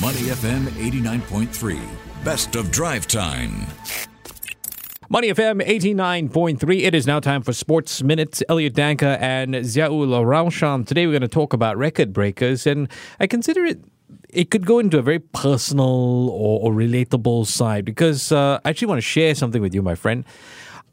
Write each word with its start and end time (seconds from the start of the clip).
Money 0.00 0.28
FM 0.30 0.66
89.3. 0.68 1.80
Best 2.22 2.54
of 2.54 2.70
drive 2.70 3.08
time. 3.08 3.66
Money 5.08 5.30
FM 5.32 5.60
89.3. 5.66 6.82
It 6.84 6.94
is 6.94 7.04
now 7.04 7.18
time 7.18 7.42
for 7.42 7.52
Sports 7.52 8.00
Minutes. 8.04 8.40
Elliott 8.48 8.74
Danker 8.74 9.20
and 9.20 9.54
Ziaul 9.56 10.06
Raushan. 10.24 10.86
Today 10.86 11.06
we're 11.06 11.14
going 11.14 11.22
to 11.22 11.26
talk 11.28 11.52
about 11.52 11.76
record 11.76 12.12
breakers, 12.12 12.64
and 12.64 12.88
I 13.18 13.26
consider 13.26 13.64
it. 13.64 13.80
It 14.28 14.52
could 14.52 14.64
go 14.64 14.78
into 14.78 14.98
a 14.98 15.02
very 15.02 15.18
personal 15.18 16.30
or, 16.30 16.60
or 16.60 16.72
relatable 16.72 17.46
side 17.46 17.84
because 17.84 18.30
uh, 18.30 18.60
I 18.64 18.68
actually 18.68 18.86
want 18.86 18.98
to 18.98 19.02
share 19.02 19.34
something 19.34 19.60
with 19.60 19.74
you, 19.74 19.82
my 19.82 19.96
friend. 19.96 20.24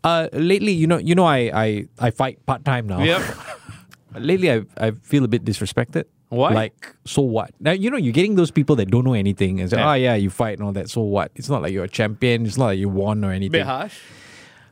Uh, 0.03 0.29
lately, 0.33 0.71
you 0.71 0.87
know, 0.87 0.97
you 0.97 1.13
know, 1.13 1.25
I 1.25 1.51
I, 1.53 1.87
I 1.99 2.09
fight 2.09 2.43
part 2.47 2.65
time 2.65 2.87
now. 2.87 3.03
Yep. 3.03 3.37
lately, 4.15 4.51
I 4.51 4.61
I 4.77 4.91
feel 4.91 5.23
a 5.23 5.27
bit 5.27 5.45
disrespected. 5.45 6.05
Why? 6.35 6.53
Like, 6.53 6.95
so 7.05 7.21
what? 7.21 7.51
Now, 7.59 7.71
you 7.71 7.89
know, 7.89 7.97
you're 7.97 8.13
getting 8.13 8.35
those 8.35 8.51
people 8.51 8.75
that 8.77 8.91
don't 8.91 9.03
know 9.05 9.13
anything 9.13 9.59
and 9.61 9.69
say, 9.69 9.77
Yeah. 9.77 9.89
oh, 9.89 9.93
yeah, 9.93 10.15
you 10.15 10.29
fight 10.29 10.57
and 10.57 10.65
all 10.65 10.73
that. 10.73 10.89
So 10.89 11.01
what? 11.01 11.31
It's 11.35 11.49
not 11.49 11.61
like 11.61 11.71
you're 11.73 11.85
a 11.85 11.89
champion. 11.89 12.45
It's 12.45 12.57
not 12.57 12.65
like 12.65 12.79
you 12.79 12.89
won 12.89 13.23
or 13.23 13.31
anything. 13.31 13.51
Bit 13.51 13.65
harsh. 13.65 13.97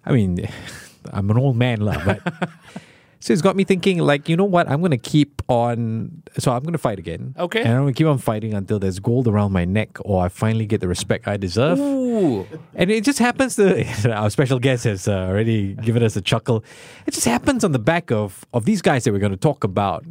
I 0.05 0.11
mean, 0.11 0.47
I'm 1.13 1.29
an 1.31 1.37
old 1.37 1.55
man, 1.55 1.81
lah, 1.81 1.99
but 2.03 2.21
so 3.19 3.31
it's 3.33 3.41
got 3.41 3.55
me 3.55 3.63
thinking, 3.63 3.99
like, 3.99 4.27
you 4.27 4.35
know 4.35 4.43
what? 4.45 4.69
I'm 4.69 4.81
gonna 4.81 4.97
keep 4.97 5.41
on. 5.49 6.23
So 6.39 6.51
I'm 6.51 6.63
gonna 6.63 6.77
fight 6.77 6.99
again. 6.99 7.35
Okay. 7.37 7.61
And 7.61 7.69
I'm 7.69 7.81
gonna 7.83 7.93
keep 7.93 8.07
on 8.07 8.17
fighting 8.17 8.53
until 8.53 8.79
there's 8.79 8.99
gold 8.99 9.27
around 9.27 9.51
my 9.51 9.65
neck, 9.65 9.97
or 10.01 10.23
I 10.23 10.29
finally 10.29 10.65
get 10.65 10.81
the 10.81 10.87
respect 10.87 11.27
I 11.27 11.37
deserve. 11.37 11.79
Ooh. 11.79 12.45
And 12.75 12.91
it 12.91 13.03
just 13.03 13.19
happens 13.19 13.55
to 13.57 14.11
our 14.13 14.29
special 14.29 14.59
guest 14.59 14.83
has 14.85 15.07
uh, 15.07 15.13
already 15.13 15.73
given 15.75 16.03
us 16.03 16.15
a 16.15 16.21
chuckle. 16.21 16.63
It 17.05 17.11
just 17.11 17.25
happens 17.25 17.63
on 17.63 17.71
the 17.71 17.79
back 17.79 18.11
of 18.11 18.45
of 18.53 18.65
these 18.65 18.81
guys 18.81 19.03
that 19.03 19.11
we're 19.13 19.19
going 19.19 19.31
to 19.31 19.37
talk 19.37 19.63
about. 19.63 20.05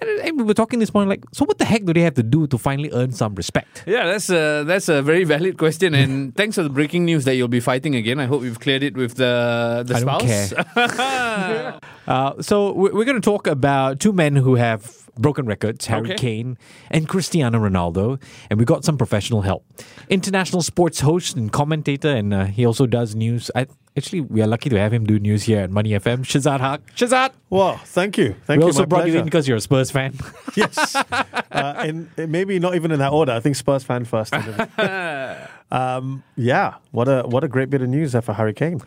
And, 0.00 0.10
and 0.20 0.38
we 0.38 0.44
were 0.44 0.54
talking 0.54 0.78
this 0.78 0.92
morning, 0.94 1.08
like, 1.08 1.24
so 1.32 1.44
what 1.44 1.58
the 1.58 1.64
heck 1.64 1.84
do 1.84 1.92
they 1.92 2.02
have 2.02 2.14
to 2.14 2.22
do 2.22 2.46
to 2.46 2.58
finally 2.58 2.90
earn 2.92 3.10
some 3.12 3.34
respect? 3.34 3.82
Yeah, 3.86 4.06
that's 4.06 4.30
a 4.30 4.62
that's 4.64 4.88
a 4.88 5.02
very 5.02 5.24
valid 5.24 5.58
question, 5.58 5.94
and 5.94 6.34
thanks 6.36 6.54
for 6.56 6.62
the 6.62 6.70
breaking 6.70 7.04
news 7.04 7.24
that 7.24 7.34
you'll 7.34 7.48
be 7.48 7.60
fighting 7.60 7.94
again. 7.96 8.20
I 8.20 8.26
hope 8.26 8.42
you've 8.42 8.60
cleared 8.60 8.82
it 8.82 8.96
with 8.96 9.14
the 9.16 9.82
the 9.86 9.94
I 9.96 10.00
spouse. 10.00 11.78
Uh, 12.08 12.40
so 12.40 12.72
we- 12.72 12.90
we're 12.90 13.04
going 13.04 13.20
to 13.20 13.30
talk 13.30 13.46
about 13.46 14.00
two 14.00 14.14
men 14.14 14.34
who 14.34 14.54
have 14.54 15.07
broken 15.18 15.46
records, 15.46 15.86
Harry 15.86 16.12
Okay. 16.12 16.16
Kane 16.16 16.58
and 16.90 17.08
Cristiano 17.08 17.58
Ronaldo, 17.58 18.20
and 18.50 18.58
we 18.58 18.64
got 18.64 18.84
some 18.84 18.96
professional 18.96 19.42
help. 19.42 19.64
International 20.08 20.62
sports 20.62 21.00
host 21.00 21.36
and 21.36 21.52
commentator, 21.52 22.08
and 22.08 22.32
uh, 22.32 22.44
he 22.46 22.64
also 22.64 22.86
does 22.86 23.14
news. 23.14 23.50
I, 23.54 23.66
actually, 23.96 24.20
we 24.22 24.40
are 24.42 24.46
lucky 24.46 24.70
to 24.70 24.78
have 24.78 24.92
him 24.92 25.04
do 25.04 25.18
news 25.18 25.42
here 25.44 25.60
at 25.60 25.70
Money 25.70 25.90
FM. 25.90 26.18
Shehzad 26.20 26.60
Haque. 26.60 26.80
Shehzad! 26.96 27.32
Wow, 27.50 27.80
thank 27.84 28.16
you. 28.16 28.34
Thank 28.46 28.58
we 28.58 28.64
you. 28.64 28.68
also 28.68 28.82
my 28.82 28.86
brought 28.86 29.08
you 29.08 29.18
in 29.18 29.24
because 29.24 29.46
you're 29.48 29.56
a 29.56 29.60
Spurs 29.60 29.90
fan. 29.90 30.14
yes. 30.54 30.94
uh, 30.94 31.84
in, 31.86 32.10
in- 32.16 32.30
maybe 32.30 32.58
not 32.58 32.74
even 32.74 32.90
in 32.90 32.98
that 33.00 33.12
order. 33.12 33.32
I 33.32 33.40
think 33.40 33.56
Spurs 33.56 33.84
fan 33.84 34.04
first. 34.04 34.32
um, 35.70 36.22
yeah. 36.36 36.74
What 36.90 37.08
a 37.08 37.22
what 37.22 37.44
a 37.44 37.48
great 37.48 37.70
bit 37.70 37.82
of 37.82 37.88
news 37.88 38.12
there 38.12 38.22
for 38.22 38.32
Harry 38.34 38.54
Kane. 38.54 38.80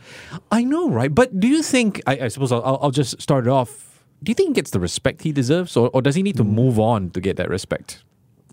I 0.51 0.63
know, 0.63 0.89
right? 0.89 1.13
But 1.13 1.39
do 1.39 1.47
you 1.47 1.61
think, 1.63 2.01
I, 2.07 2.21
I 2.21 2.27
suppose 2.29 2.51
I'll, 2.51 2.63
I'll 2.63 2.79
I'll 2.83 2.91
just 2.91 3.21
start 3.21 3.45
it 3.47 3.49
off. 3.49 3.90
Do 4.23 4.29
you 4.29 4.35
think 4.35 4.49
he 4.49 4.53
gets 4.53 4.71
the 4.71 4.79
respect 4.79 5.23
he 5.23 5.31
deserves, 5.31 5.75
or, 5.75 5.89
or 5.93 6.01
does 6.01 6.15
he 6.15 6.21
need 6.23 6.37
to 6.37 6.43
move 6.43 6.79
on 6.79 7.09
to 7.11 7.21
get 7.21 7.37
that 7.37 7.49
respect? 7.49 8.03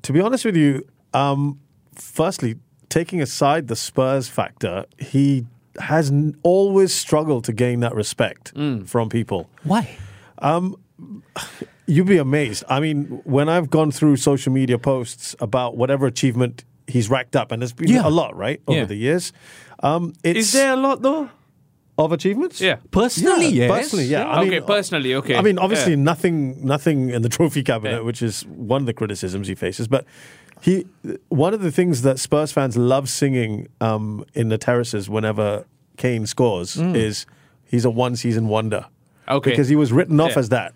To 0.03 0.13
be 0.13 0.21
honest 0.21 0.45
with 0.45 0.57
you, 0.57 0.87
um, 1.13 1.61
firstly, 1.95 2.57
taking 2.89 3.21
aside 3.21 3.69
the 3.69 3.77
Spurs 3.77 4.29
factor, 4.29 4.87
he 4.99 5.47
has 5.79 6.11
n- 6.11 6.37
always 6.43 6.95
struggled 6.95 7.45
to 7.45 7.53
gain 7.53 7.81
that 7.81 7.95
respect 7.95 8.53
from 8.87 9.09
people. 9.11 9.51
Why? 9.65 9.97
You'd 11.87 12.07
be 12.07 12.19
amazed. 12.19 12.65
I 12.69 12.81
mean, 12.81 13.21
when 13.25 13.49
I've 13.49 13.71
gone 13.71 13.91
through 13.91 14.17
social 14.17 14.53
media 14.53 14.79
posts 14.79 15.35
about 15.41 15.77
whatever 15.77 16.07
achievement 16.07 16.65
he's 16.87 17.09
racked 17.11 17.35
up, 17.37 17.51
and 17.53 17.61
there's 17.63 17.73
been 17.73 17.89
Yeah. 17.89 18.07
a 18.07 18.11
lot, 18.11 18.37
right, 18.37 18.61
over 18.67 18.81
Yeah. 18.81 18.85
the 18.87 18.95
years. 18.97 19.33
Um, 19.83 20.13
it's 20.25 20.39
Is 20.39 20.53
there 20.53 20.73
a 20.73 20.77
lot 20.77 21.03
though? 21.03 21.31
Of 21.99 22.13
achievements? 22.13 22.61
Yeah. 22.61 22.77
Personally, 22.91 23.49
yeah, 23.49 23.67
yes. 23.67 23.71
Personally, 23.81 24.05
yeah. 24.07 24.25
I 24.27 24.41
okay, 24.43 24.51
mean, 24.51 24.63
personally, 24.65 25.15
okay. 25.17 25.37
I 25.37 25.43
mean, 25.43 25.59
obviously, 25.59 25.93
Yeah. 25.93 25.99
nothing, 26.13 26.65
nothing 26.65 27.11
in 27.11 27.23
the 27.23 27.29
trophy 27.29 27.63
cabinet, 27.63 27.97
Yeah. 27.97 28.01
which 28.03 28.23
is 28.23 28.43
one 28.47 28.83
of 28.83 28.87
the 28.87 28.93
criticisms 28.95 29.49
he 29.49 29.55
faces. 29.55 29.89
But 29.89 30.05
he, 30.61 30.87
one 31.29 31.55
of 31.55 31.61
the 31.61 31.73
things 31.73 32.03
that 32.03 32.19
Spurs 32.19 32.53
fans 32.53 32.77
love 32.77 33.09
singing 33.09 33.69
um, 33.81 34.25
in 34.35 34.49
the 34.49 34.59
terraces 34.59 35.11
whenever 35.11 35.65
Kane 35.97 36.27
scores 36.27 36.77
is 36.77 37.27
he's 37.65 37.85
a 37.85 37.91
one-season 37.91 38.47
wonder. 38.49 38.87
Mm. 39.29 39.35
Okay. 39.37 39.51
Because 39.51 39.69
he 39.69 39.77
was 39.77 39.93
written 39.93 40.19
off 40.21 40.31
Yeah. 40.31 40.35
Mm. 40.37 40.39
as 40.39 40.49
that 40.49 40.75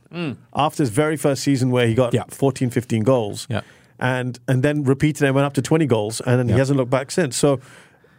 after 0.55 0.83
his 0.83 0.91
very 0.91 1.17
first 1.17 1.43
season 1.43 1.71
where 1.71 1.87
he 1.87 1.95
got 1.95 2.13
Yeah. 2.13 2.25
14, 2.29 2.69
15 2.71 3.03
goals. 3.03 3.47
Yeah. 3.49 3.63
And 3.99 4.39
and 4.49 4.63
then 4.63 4.83
repeated 4.85 5.25
and 5.25 5.35
went 5.35 5.47
up 5.47 5.55
to 5.55 5.63
20 5.63 5.87
goals 5.87 6.21
and 6.21 6.39
then 6.39 6.49
Yeah. 6.49 6.55
he 6.55 6.59
hasn't 6.59 6.77
looked 6.77 6.91
back 6.91 7.11
since. 7.13 7.37
So 7.37 7.61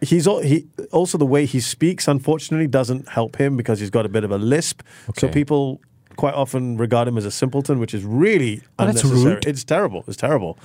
he's 0.04 0.26
he 0.26 0.66
also 0.92 1.18
the 1.18 1.26
way 1.26 1.46
he 1.46 1.60
speaks 1.60 2.06
unfortunately 2.08 2.66
doesn't 2.68 3.08
help 3.08 3.36
him 3.36 3.56
because 3.56 3.80
he's 3.80 3.90
got 3.90 4.06
a 4.06 4.08
bit 4.08 4.24
of 4.24 4.30
a 4.30 4.38
lisp. 4.38 4.82
So 5.18 5.28
people 5.28 5.80
quite 6.16 6.34
often 6.34 6.76
regard 6.76 7.08
him 7.08 7.18
as 7.18 7.24
a 7.24 7.30
simpleton, 7.30 7.78
which 7.80 7.92
is 7.94 8.04
really 8.04 8.62
Oh, 8.78 8.84
unnecessary. 8.86 9.24
rude. 9.34 9.46
It's 9.46 9.64
terrible. 9.64 10.04
It's 10.06 10.16
terrible. 10.16 10.58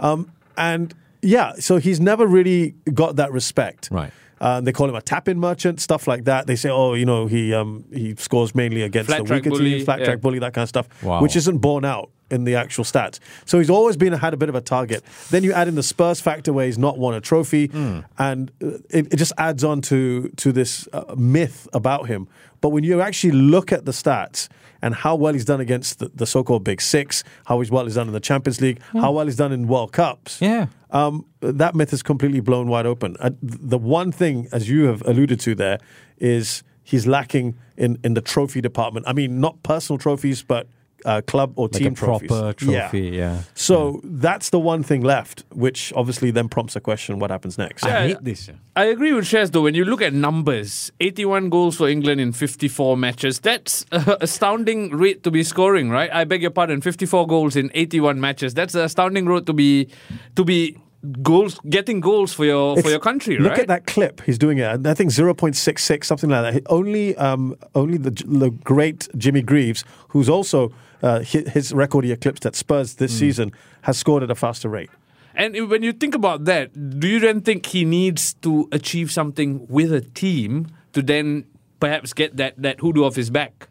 Um, 0.00 0.30
and 0.56 0.94
yeah, 1.22 1.52
so 1.58 1.76
he's 1.76 2.00
never 2.00 2.26
really 2.26 2.74
got 2.92 3.16
that 3.16 3.32
respect. 3.32 3.88
Right. 3.90 4.12
Uh, 4.40 4.60
they 4.60 4.72
call 4.72 4.88
him 4.88 4.94
a 4.94 5.00
tap-in 5.00 5.38
merchant, 5.38 5.80
stuff 5.80 6.06
like 6.06 6.24
that. 6.24 6.46
They 6.46 6.56
say, 6.56 6.68
oh, 6.68 6.94
you 6.94 7.06
know, 7.06 7.26
he 7.26 7.54
um, 7.54 7.84
he 7.92 8.14
scores 8.16 8.54
mainly 8.54 8.82
against 8.82 9.08
Flat 9.08 9.24
the 9.26 9.34
weaker 9.34 9.50
bully, 9.50 9.70
teams, 9.74 9.84
flat 9.84 10.00
yeah. 10.00 10.04
track 10.06 10.20
bully, 10.20 10.38
that 10.40 10.52
kind 10.52 10.64
of 10.64 10.68
stuff, 10.68 10.88
Wow. 11.02 11.22
which 11.22 11.36
isn't 11.36 11.58
borne 11.58 11.84
out 11.84 12.10
in 12.34 12.44
the 12.44 12.54
actual 12.64 12.84
stats. 12.84 13.18
So 13.44 13.58
he's 13.58 13.70
always 13.70 13.96
been 13.96 14.12
had 14.12 14.34
a 14.34 14.36
bit 14.36 14.48
of 14.48 14.54
a 14.54 14.60
target. 14.60 15.02
Then 15.30 15.44
you 15.44 15.52
add 15.52 15.68
in 15.68 15.74
the 15.74 15.82
Spurs 15.82 16.20
factor 16.20 16.52
where 16.52 16.66
he's 16.66 16.78
not 16.78 16.98
won 16.98 17.14
a 17.14 17.20
trophy, 17.20 17.66
Hmm. 17.68 17.98
and 18.18 18.50
uh, 18.62 18.66
it, 18.98 19.12
it 19.12 19.16
just 19.16 19.32
adds 19.38 19.62
on 19.64 19.80
to 19.82 20.28
to 20.42 20.52
this 20.52 20.88
uh, 20.92 21.14
myth 21.16 21.68
about 21.72 22.08
him. 22.08 22.26
But 22.60 22.70
when 22.74 22.84
you 22.84 23.00
actually 23.00 23.32
look 23.32 23.72
at 23.72 23.84
the 23.84 23.92
stats 23.92 24.48
and 24.82 24.94
how 24.94 25.14
well 25.22 25.32
he's 25.34 25.44
done 25.44 25.60
against 25.60 25.98
the, 25.98 26.08
the 26.14 26.26
so-called 26.26 26.64
Big 26.64 26.80
Six, 26.80 27.22
how 27.46 27.60
he's 27.60 27.70
well 27.70 27.84
he's 27.84 27.94
done 27.96 28.06
in 28.08 28.14
the 28.14 28.26
Champions 28.30 28.60
League, 28.60 28.80
how 28.92 29.12
well 29.12 29.26
he's 29.26 29.36
done 29.36 29.52
in 29.52 29.66
World 29.68 29.92
Cups. 29.92 30.40
Yeah. 30.40 30.66
um, 30.90 31.24
that 31.40 31.74
myth 31.74 31.92
is 31.92 32.02
completely 32.02 32.40
blown 32.40 32.66
wide 32.68 32.86
open. 32.86 33.16
Uh, 33.20 33.30
the 33.42 33.78
one 33.78 34.10
thing, 34.12 34.48
as 34.52 34.68
you 34.68 34.84
have 34.90 35.00
alluded 35.06 35.40
to 35.40 35.54
there, 35.54 35.78
is 36.18 36.62
he's 36.82 37.06
lacking 37.06 37.54
in, 37.76 37.98
in 38.04 38.14
the 38.14 38.20
trophy 38.20 38.60
department. 38.60 39.06
I 39.08 39.12
mean, 39.12 39.40
not 39.40 39.62
personal 39.62 39.98
trophies, 39.98 40.42
but 40.42 40.66
uh, 41.04 41.20
club 41.22 41.52
or 41.56 41.66
Like 41.66 41.82
team 41.82 41.92
a 41.92 41.96
proper 41.96 42.52
trophies. 42.52 42.68
trophy, 42.68 43.00
yeah. 43.16 43.42
So 43.54 44.00
that's 44.04 44.50
the 44.50 44.58
one 44.58 44.82
thing 44.82 45.02
left, 45.02 45.44
which 45.52 45.92
obviously 45.94 46.30
then 46.30 46.48
prompts 46.48 46.76
a 46.76 46.80
question: 46.80 47.18
What 47.18 47.30
happens 47.30 47.58
next? 47.58 47.84
I 47.84 48.08
hate 48.08 48.24
this. 48.24 48.50
I 48.76 48.84
agree 48.84 49.12
with 49.12 49.24
Shez 49.24 49.52
though. 49.52 49.62
When 49.62 49.74
you 49.74 49.84
look 49.84 50.02
at 50.02 50.12
numbers, 50.12 50.90
81 51.00 51.48
goals 51.50 51.76
for 51.76 51.88
England 51.88 52.20
in 52.20 52.32
54 52.32 52.96
matches. 52.96 53.40
That's 53.40 53.84
an 53.92 54.16
astounding 54.20 54.90
rate 54.90 55.22
to 55.24 55.30
be 55.30 55.42
scoring, 55.42 55.90
right? 55.90 56.10
I 56.12 56.24
beg 56.24 56.42
your 56.42 56.50
pardon. 56.50 56.80
54 56.80 57.26
goals 57.26 57.56
in 57.56 57.70
81 57.74 58.20
matches. 58.20 58.54
That's 58.54 58.74
an 58.74 58.82
astounding 58.82 59.26
rate 59.26 59.46
to 59.46 59.52
be 59.52 59.88
to 60.36 60.44
be 60.44 60.78
goals 61.22 61.58
getting 61.68 62.00
goals 62.00 62.32
for 62.32 62.44
your 62.44 62.76
for 62.82 62.90
your 62.90 62.98
country, 63.00 63.38
Look 63.38 63.50
right? 63.52 63.60
at 63.60 63.68
that 63.68 63.86
clip 63.86 64.22
he's 64.22 64.38
doing 64.38 64.58
it. 64.58 64.86
I 64.86 64.94
think 64.94 65.10
zero 65.10 65.34
point 65.34 65.56
six 65.56 65.84
six, 65.84 66.06
something 66.08 66.30
like 66.30 66.42
that. 66.42 66.54
He- 66.54 66.66
Only, 66.66 67.16
um, 67.16 67.56
only 67.74 67.98
the, 67.98 68.10
the 68.10 68.50
great 68.50 69.08
Jimmy 69.16 69.42
Greaves, 69.42 69.84
who's 70.08 70.28
also 70.28 70.72
uh, 71.02 71.20
his, 71.20 71.48
his 71.50 71.72
record 71.72 72.04
he 72.04 72.12
eclipsed 72.12 72.46
at 72.46 72.54
Spurs 72.56 72.94
this 72.94 73.18
season, 73.18 73.52
has 73.82 73.98
scored 73.98 74.22
at 74.22 74.30
a 74.30 74.34
faster 74.34 74.68
rate. 74.68 74.90
And 75.34 75.68
when 75.68 75.82
you 75.82 75.92
think 75.92 76.14
about 76.14 76.44
that, 76.44 76.98
do 77.00 77.08
you 77.08 77.20
then 77.20 77.40
think 77.40 77.66
he 77.66 77.84
needs 77.84 78.34
to 78.42 78.68
achieve 78.72 79.10
something 79.10 79.66
with 79.68 79.92
a 79.92 80.00
team 80.00 80.68
to 80.92 81.02
then 81.02 81.44
perhaps 81.80 82.12
get 82.12 82.36
that 82.36 82.54
that 82.62 82.80
hoodoo 82.80 83.04
off 83.04 83.16
his 83.16 83.30
back? 83.30 83.68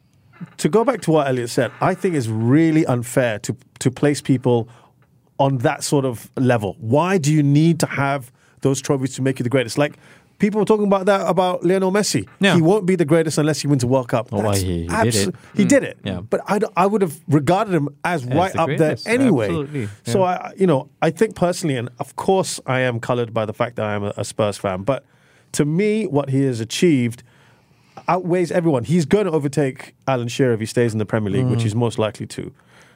to 0.58 0.68
go 0.68 0.84
back 0.84 1.00
to 1.02 1.12
what 1.12 1.28
Elliott 1.28 1.50
said, 1.50 1.72
I 1.80 1.94
think 1.94 2.16
it's 2.16 2.28
really 2.28 2.86
unfair 2.86 3.40
to 3.40 3.56
to 3.80 3.90
place 3.90 4.22
people 4.22 4.68
on 5.44 5.58
that 5.58 5.84
sort 5.84 6.06
of 6.06 6.30
level. 6.38 6.78
Why 6.80 7.18
do 7.18 7.32
you 7.34 7.44
need 7.44 7.80
to 7.82 7.86
have 7.86 8.32
those 8.62 8.82
trophies 8.82 9.14
to 9.16 9.22
make 9.22 9.40
you 9.40 9.44
the 9.44 9.50
greatest? 9.50 9.78
Like 9.78 9.98
people 10.40 10.60
were 10.60 10.66
talking 10.66 10.88
about 10.88 11.06
that 11.06 11.28
about 11.28 11.66
Lionel 11.66 11.92
Messi. 11.92 12.28
Yeah. 12.40 12.56
He 12.56 12.62
won't 12.62 12.86
be 12.86 12.96
the 12.96 13.04
greatest 13.04 13.38
unless 13.38 13.60
he 13.60 13.68
wins 13.68 13.84
a 13.84 13.88
World 13.88 14.08
Cup. 14.08 14.30
Oh, 14.32 14.42
well, 14.42 14.54
he- 14.54 14.84
he 14.84 14.88
did 14.88 15.16
it. 15.16 15.36
He 15.54 15.64
hmm. 15.64 15.68
did 15.68 15.84
it. 15.84 15.98
Yeah. 16.06 16.22
But 16.22 16.40
I, 16.48 16.62
I 16.78 16.86
would 16.86 17.02
have 17.02 17.20
regarded 17.28 17.74
him 17.74 17.90
as 18.06 18.24
right 18.24 18.54
the 18.54 18.62
up 18.62 18.68
greatest. 18.68 19.04
there 19.04 19.14
anyway. 19.14 19.48
Absolutely. 19.48 19.90
So 20.06 20.20
Yeah. 20.20 20.26
I, 20.26 20.54
you 20.56 20.66
know, 20.66 20.90
I 21.02 21.10
think 21.10 21.36
personally, 21.36 21.76
and 21.76 21.90
of 22.00 22.16
course, 22.16 22.62
I 22.66 22.80
am 22.80 23.02
coloured 23.02 23.34
by 23.34 23.46
the 23.46 23.54
fact 23.54 23.76
that 23.76 23.86
I 23.86 23.96
am 23.96 24.06
a, 24.06 24.14
a 24.16 24.24
Spurs 24.24 24.58
fan. 24.58 24.84
But 24.84 25.04
to 25.54 25.66
me, 25.66 26.08
what 26.08 26.30
he 26.30 26.44
has 26.44 26.62
achieved 26.62 27.22
outweighs 28.08 28.52
everyone. 28.52 28.86
He's 28.86 29.06
going 29.06 29.26
to 29.26 29.32
overtake 29.32 29.94
Alan 30.08 30.28
Shearer 30.30 30.54
if 30.54 30.60
he 30.62 30.66
stays 30.66 30.94
in 30.94 31.00
the 31.00 31.06
Premier 31.06 31.32
League, 31.32 31.46
which 31.46 31.60
mm. 31.60 31.64
he's 31.64 31.76
most 31.76 32.00
likely 32.00 32.26
to. 32.28 32.52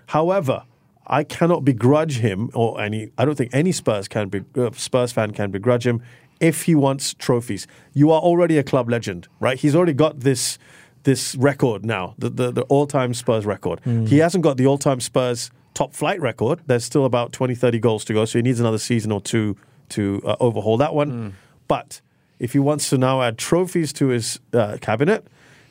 However, 0.08 0.64
I 1.08 1.24
cannot 1.24 1.64
begrudge 1.64 2.20
him, 2.20 2.50
or 2.54 2.80
any. 2.82 3.12
I 3.18 3.26
don't 3.26 3.36
think 3.36 3.54
any 3.54 3.72
Spurs 3.72 4.08
can 4.08 4.30
be 4.30 4.44
uh, 4.58 4.72
Spurs 4.74 5.12
fan 5.12 5.32
can 5.32 5.52
begrudge 5.52 5.88
him 5.88 6.02
if 6.40 6.64
he 6.64 6.76
wants 6.76 7.14
trophies. 7.14 7.66
You 7.94 8.12
are 8.12 8.20
already 8.22 8.58
a 8.58 8.64
club 8.64 8.90
legend, 8.90 9.28
right? 9.40 9.58
He's 9.58 9.76
already 9.76 9.94
got 9.94 10.20
this 10.22 10.60
this 11.04 11.36
record 11.36 11.86
now, 11.86 12.14
the 12.18 12.30
the, 12.30 12.52
the 12.52 12.62
all 12.64 12.86
time 12.88 13.14
Spurs 13.14 13.46
record. 13.46 13.80
He 14.08 14.18
hasn't 14.18 14.44
got 14.44 14.58
the 14.58 14.68
all 14.68 14.78
time 14.78 15.00
Spurs 15.00 15.50
top 15.74 15.94
flight 15.94 16.20
record. 16.20 16.60
There's 16.66 16.84
still 16.84 17.06
about 17.06 17.32
20, 17.32 17.54
30 17.56 17.80
goals 17.80 18.04
to 18.06 18.14
go, 18.14 18.26
so 18.26 18.40
he 18.40 18.44
needs 18.44 18.60
another 18.60 18.80
season 18.80 19.12
or 19.12 19.22
two 19.22 19.56
to 19.90 20.22
uh, 20.26 20.36
overhaul 20.40 20.76
that 20.78 20.94
one. 20.94 21.36
But 21.68 22.02
if 22.40 22.54
he 22.54 22.60
wants 22.60 22.90
to 22.90 22.98
now 22.98 23.22
add 23.22 23.38
trophies 23.38 23.94
to 23.94 24.08
his 24.08 24.40
uh, 24.54 24.78
cabinet, 24.82 25.26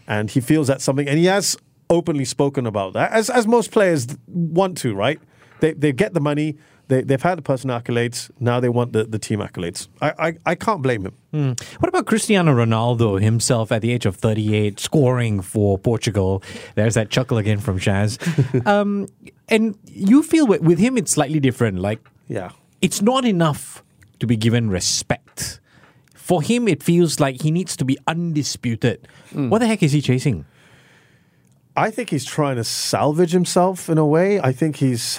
and 0.09 0.31
he 0.31 0.41
feels 0.41 0.69
that's 0.69 0.85
something, 0.85 1.09
and 1.09 1.19
he 1.19 1.27
has 1.27 1.57
openly 1.91 2.25
spoken 2.25 2.67
about 2.67 2.93
that, 2.95 3.13
as 3.13 3.29
as 3.29 3.47
most 3.47 3.71
players 3.73 4.07
want 4.27 4.79
to, 4.79 4.95
right? 4.95 5.21
They 5.61 5.73
they 5.73 5.93
get 5.93 6.15
the 6.15 6.21
money. 6.21 6.57
They, 6.89 7.03
they've 7.03 7.21
had 7.21 7.37
the 7.39 7.43
personal 7.43 7.81
accolades. 7.81 8.31
Now 8.39 8.61
they 8.61 8.69
want 8.69 8.93
the, 8.93 9.03
the 9.03 9.19
team 9.19 9.41
accolades. 9.41 9.89
I, 10.01 10.13
I, 10.29 10.33
I 10.47 10.55
can't 10.55 10.83
blame 10.83 11.05
him. 11.05 11.57
What 11.81 11.89
about 11.89 12.07
Cristiano 12.07 12.55
Ronaldo 12.55 13.21
himself 13.21 13.73
at 13.73 13.83
the 13.83 13.91
age 13.91 14.07
of 14.07 14.15
38, 14.15 14.79
scoring 14.79 15.41
for 15.43 15.79
Portugal? 15.79 16.45
There's 16.77 16.95
that 16.95 17.11
chuckle 17.11 17.39
again 17.39 17.59
from 17.59 17.81
Shaz. 17.81 18.19
um, 18.69 19.09
and 19.49 19.77
you 19.87 20.23
feel 20.23 20.47
with, 20.47 20.61
with 20.61 20.79
him, 20.79 20.97
it's 20.97 21.11
slightly 21.11 21.41
different. 21.41 21.81
Like, 21.81 21.99
Yeah. 22.29 22.51
it's 22.81 23.03
not 23.03 23.25
enough 23.25 23.83
to 24.21 24.27
be 24.29 24.37
given 24.37 24.71
respect. 24.71 25.59
For 26.15 26.41
him, 26.41 26.69
it 26.69 26.85
feels 26.85 27.19
like 27.19 27.43
he 27.43 27.51
needs 27.51 27.77
to 27.79 27.85
be 27.85 27.99
undisputed. 28.07 29.09
What 29.33 29.59
the 29.59 29.67
heck 29.67 29.83
is 29.83 29.91
he 29.91 30.01
chasing? 30.01 30.45
I 31.77 31.91
think 31.91 32.11
he's 32.11 32.25
trying 32.25 32.57
to 32.57 32.65
salvage 32.65 33.33
himself 33.33 33.89
in 33.89 33.99
a 33.99 34.07
way. 34.07 34.41
I 34.41 34.53
think 34.53 34.77
he's 34.77 35.19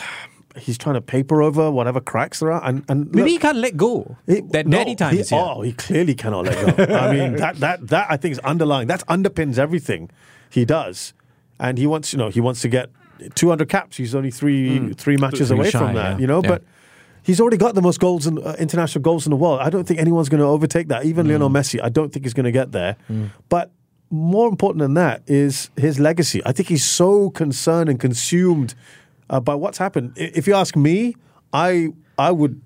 he's 0.57 0.77
trying 0.77 0.95
to 0.95 1.01
paper 1.01 1.41
over 1.41 1.69
whatever 1.69 2.01
cracks 2.01 2.39
there 2.39 2.51
are. 2.51 2.63
And, 2.63 2.83
and 2.89 3.11
Maybe 3.11 3.21
look, 3.21 3.29
he 3.29 3.37
can't 3.37 3.57
let 3.57 3.77
go. 3.77 4.17
he- 4.25 4.41
that 4.41 4.65
no, 4.65 4.77
daddy 4.77 4.95
time 4.95 5.13
he- 5.13 5.19
is 5.19 5.29
here. 5.29 5.39
Oh, 5.39 5.61
he 5.61 5.71
clearly 5.73 6.15
cannot 6.15 6.45
let 6.45 6.77
go. 6.77 6.95
I 6.95 7.13
mean, 7.15 7.35
that 7.35 7.57
that 7.57 7.87
that 7.89 8.07
I 8.09 8.17
think 8.17 8.33
is 8.33 8.39
underlying. 8.39 8.87
That 8.87 9.05
underpins 9.07 9.57
everything 9.57 10.09
he 10.49 10.65
does, 10.65 11.13
and 11.59 11.77
he 11.77 11.85
wants 11.85 12.11
you 12.13 12.19
know 12.19 12.29
he 12.29 12.41
wants 12.41 12.61
to 12.61 12.69
get 12.69 12.89
200 13.35 13.69
caps. 13.69 13.97
He's 13.97 14.15
only 14.15 14.31
three 14.31 14.77
hmm. 14.79 14.91
three 14.93 15.17
matches 15.17 15.51
away 15.51 15.69
shy, 15.69 15.79
from 15.79 15.93
that. 15.95 16.13
yeah. 16.13 16.17
You 16.17 16.27
know, 16.27 16.41
Yeah. 16.43 16.49
but. 16.49 16.63
He's 17.23 17.41
already 17.41 17.57
got 17.57 17.75
the 17.75 17.81
most 17.81 17.99
goals 17.99 18.25
in 18.25 18.37
uh, 18.41 18.55
international 18.57 19.01
goals 19.01 19.25
in 19.25 19.31
the 19.31 19.35
world. 19.35 19.59
I 19.59 19.69
don't 19.69 19.85
think 19.85 19.99
anyone's 19.99 20.29
going 20.29 20.39
to 20.39 20.45
overtake 20.45 20.87
that. 20.87 21.03
Even 21.03 21.25
hmm. 21.25 21.31
Lionel 21.31 21.49
Messi, 21.49 21.77
I 21.83 21.89
don't 21.89 22.09
think 22.13 22.23
he's 22.23 22.33
going 22.33 22.45
to 22.45 22.53
get 22.53 22.71
there. 22.71 22.95
Hmm. 23.07 23.25
But 23.49 23.73
more 24.09 24.47
important 24.47 24.79
than 24.79 24.93
that 24.95 25.21
is 25.27 25.69
his 25.75 25.99
legacy. 25.99 26.41
I 26.45 26.51
think 26.53 26.69
he's 26.69 26.85
so 26.85 27.29
concerned 27.31 27.89
and 27.89 27.99
consumed 27.99 28.73
uh, 29.29 29.39
by 29.39 29.55
what's 29.55 29.77
happened. 29.77 30.13
If 30.15 30.47
you 30.47 30.53
ask 30.55 30.75
me, 30.75 31.15
I 31.53 31.89
I 32.17 32.31
would 32.31 32.61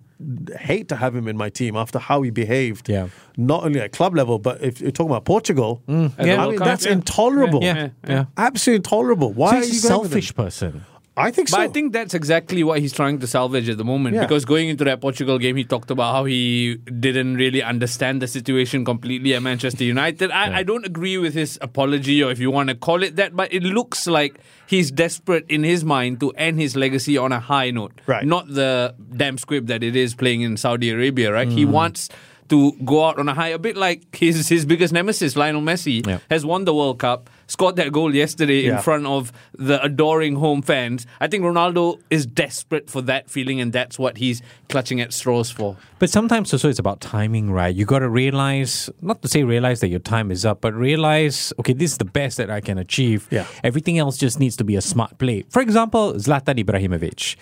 hate 0.59 0.87
to 0.89 0.95
have 0.95 1.15
him 1.15 1.27
in 1.27 1.35
my 1.35 1.49
team 1.49 1.75
after 1.75 1.97
how 1.97 2.21
he 2.21 2.29
behaved. 2.29 2.87
Yeah. 2.87 3.07
Not 3.37 3.63
only 3.63 3.79
at 3.79 3.91
club 3.91 4.15
level, 4.15 4.37
but 4.37 4.61
if 4.61 4.79
you're 4.79 4.91
talking 4.91 5.09
about 5.09 5.25
Portugal, 5.25 5.81
Yeah. 5.87 6.09
I 6.19 6.47
mean 6.47 6.59
that's 6.59 6.85
yeah. 6.85 6.91
intolerable. 6.91 7.63
Yeah, 7.63 7.89
yeah. 8.07 8.25
Absolutely 8.37 8.77
intolerable. 8.77 9.33
Why 9.33 9.49
So 9.51 9.57
are 9.57 9.59
he's 9.61 9.83
you 9.83 9.89
a 9.89 9.91
going 9.93 10.01
with 10.03 10.11
him? 10.13 10.21
selfish 10.21 10.35
person. 10.35 10.85
I 11.17 11.29
think 11.29 11.49
so. 11.49 11.57
But 11.57 11.63
I 11.63 11.67
think 11.67 11.91
that's 11.91 12.13
exactly 12.13 12.63
what 12.63 12.79
he's 12.79 12.93
trying 12.93 13.19
to 13.19 13.27
salvage 13.27 13.67
at 13.67 13.77
the 13.77 13.83
moment. 13.83 14.15
Yeah. 14.15 14.21
Because 14.21 14.45
going 14.45 14.69
into 14.69 14.85
that 14.85 15.01
Portugal 15.01 15.37
game, 15.39 15.57
he 15.57 15.65
talked 15.65 15.91
about 15.91 16.13
how 16.13 16.23
he 16.23 16.75
didn't 16.75 17.35
really 17.35 17.61
understand 17.61 18.21
the 18.21 18.27
situation 18.27 18.85
completely 18.85 19.33
at 19.33 19.41
Manchester 19.41 19.83
United. 19.83 20.31
I, 20.31 20.59
I 20.59 20.63
don't 20.63 20.85
agree 20.85 21.17
with 21.17 21.33
his 21.33 21.59
apology, 21.61 22.23
or 22.23 22.31
if 22.31 22.39
you 22.39 22.49
want 22.49 22.69
to 22.69 22.75
call 22.75 23.03
it 23.03 23.17
that, 23.17 23.35
but 23.35 23.51
it 23.53 23.63
looks 23.63 24.07
like 24.07 24.39
he's 24.67 24.89
desperate 24.89 25.45
in 25.49 25.63
his 25.63 25.83
mind 25.83 26.21
to 26.21 26.31
end 26.31 26.59
his 26.59 26.77
legacy 26.77 27.17
on 27.17 27.33
a 27.33 27.41
high 27.41 27.71
note. 27.71 27.99
Right. 28.05 28.25
Not 28.25 28.47
the 28.47 28.95
damn 29.15 29.37
script 29.37 29.67
that 29.67 29.83
it 29.83 29.97
is 29.97 30.15
playing 30.15 30.41
in 30.41 30.55
Saudi 30.55 30.91
Arabia, 30.91 31.33
right? 31.33 31.49
He 31.49 31.65
mm. 31.65 31.71
wants 31.71 32.07
to 32.51 32.71
go 32.85 33.03
out 33.05 33.17
on 33.17 33.27
a 33.27 33.33
high, 33.33 33.47
a 33.49 33.57
bit 33.57 33.75
like 33.75 34.15
his 34.15 34.47
his 34.47 34.65
biggest 34.65 34.93
nemesis, 34.93 35.35
Lionel 35.35 35.61
Messi, 35.61 36.05
Yeah. 36.05 36.19
has 36.29 36.45
won 36.45 36.65
the 36.65 36.73
World 36.75 36.99
Cup, 36.99 37.29
scored 37.47 37.75
that 37.77 37.91
goal 37.91 38.13
yesterday 38.13 38.65
in 38.67 38.77
front 38.79 39.05
of 39.07 39.31
the 39.57 39.81
adoring 39.83 40.35
home 40.35 40.61
fans. 40.61 41.07
I 41.19 41.27
think 41.27 41.43
Ronaldo 41.43 41.97
is 42.09 42.25
desperate 42.25 42.89
for 42.89 43.01
that 43.03 43.29
feeling, 43.29 43.59
and 43.61 43.71
that's 43.73 43.97
what 43.97 44.17
he's 44.17 44.41
clutching 44.69 45.01
at 45.01 45.11
straws 45.13 45.49
for. 45.49 45.77
But 45.99 46.09
sometimes 46.09 46.53
also 46.53 46.69
it's 46.69 46.79
about 46.79 46.99
timing, 47.01 47.51
right? 47.51 47.73
You 47.73 47.85
got 47.85 47.99
to 47.99 48.09
realize, 48.09 48.89
not 49.01 49.21
to 49.23 49.27
say 49.27 49.43
realize 49.43 49.79
that 49.79 49.89
your 49.89 49.99
time 50.15 50.29
is 50.31 50.45
up, 50.45 50.61
but 50.61 50.73
realize, 50.73 51.53
okay, 51.59 51.73
this 51.73 51.91
is 51.93 51.97
the 51.97 52.05
best 52.05 52.37
that 52.37 52.49
I 52.51 52.59
can 52.61 52.77
achieve. 52.77 53.27
Yeah. 53.31 53.45
Everything 53.63 53.97
else 53.97 54.17
just 54.17 54.39
needs 54.39 54.55
to 54.57 54.63
be 54.63 54.75
a 54.75 54.81
smart 54.81 55.17
play. 55.17 55.43
For 55.49 55.61
example, 55.61 56.13
Zlatan 56.15 56.57
Ibrahimovic. 56.63 57.35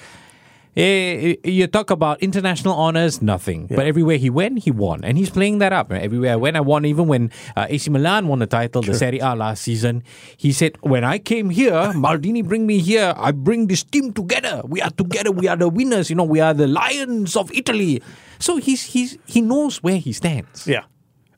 Eh, 0.78 1.36
You 1.44 1.68
talk 1.68 1.90
about 1.90 2.22
international 2.22 2.74
honors, 2.76 3.22
nothing. 3.22 3.68
But 3.68 3.86
everywhere 3.88 4.18
he 4.18 4.30
went, 4.30 4.60
he 4.60 4.72
won. 4.72 5.04
And 5.04 5.18
he's 5.18 5.30
playing 5.30 5.58
that 5.60 5.74
up. 5.74 5.92
Everywhere 5.92 6.34
I 6.34 6.36
went, 6.36 6.56
I 6.58 6.62
won. 6.62 6.86
Even 6.86 7.08
when 7.08 7.32
uh, 7.58 7.66
AC 7.70 7.90
Milan 7.90 8.28
won 8.28 8.40
the 8.40 8.46
title, 8.48 8.82
the 8.82 8.94
Serie 8.94 9.20
A 9.20 9.36
last 9.36 9.64
season, 9.64 10.04
he 10.38 10.52
said, 10.54 10.78
When 10.82 11.04
I 11.04 11.18
came 11.18 11.50
here, 11.50 11.72
Maldini 11.96 12.46
bring 12.46 12.66
me 12.68 12.80
here. 12.80 13.14
I 13.18 13.32
bring 13.32 13.68
this 13.68 13.84
team 13.84 14.14
together. 14.14 14.62
We 14.66 14.82
are 14.82 14.92
together. 14.92 15.32
We 15.32 15.48
are 15.48 15.58
the 15.58 15.70
winners. 15.70 16.10
You 16.10 16.16
know, 16.16 16.24
we 16.24 16.40
are 16.40 16.54
the 16.54 16.68
lions 16.68 17.36
of 17.36 17.52
Italy. 17.52 18.02
So 18.38 18.58
he's, 18.58 18.84
he's, 18.84 19.18
he 19.26 19.42
knows 19.42 19.82
where 19.84 19.98
he 19.98 20.14
stands. 20.14 20.68
Yeah. 20.68 20.84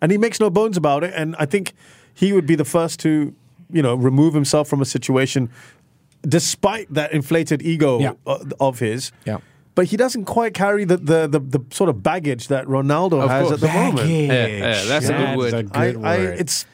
And 0.02 0.12
he 0.12 0.18
makes 0.18 0.40
no 0.40 0.50
bones 0.50 0.78
about 0.78 1.04
it. 1.04 1.14
And 1.16 1.36
I 1.40 1.46
think 1.46 1.74
he 2.14 2.34
would 2.34 2.46
be 2.46 2.56
the 2.56 2.66
first 2.66 3.00
to, 3.02 3.34
you 3.72 3.82
know, 3.82 3.96
remove 3.96 4.34
himself 4.34 4.68
from 4.68 4.82
a 4.82 4.86
situation 4.86 5.50
despite 6.28 6.94
that 6.94 7.12
inflated 7.14 7.62
ego 7.62 8.00
Yeah. 8.00 8.14
of 8.60 8.80
his. 8.80 9.12
Yeah. 9.26 9.38
But 9.74 9.86
he 9.86 9.98
doesn't 9.98 10.26
quite 10.26 10.54
carry 10.54 10.84
the, 10.84 10.98
the, 10.98 11.28
the, 11.28 11.40
the 11.40 11.60
sort 11.72 11.90
of 11.90 12.04
baggage 12.04 12.50
that 12.50 12.66
Ronaldo 12.68 13.28
has 13.28 13.48
course. 13.48 13.54
at 13.54 13.60
the 13.62 13.68
moment. 13.74 14.10
Yeah, 14.10 14.46
yeah, 14.48 14.84
that's 14.84 15.08
a 15.10 15.14
good 15.14 15.38
word. 15.38 15.54
a 15.54 15.64
good 15.64 16.04
I, 16.04 16.14
I, 16.14 16.16
it's 16.18 16.66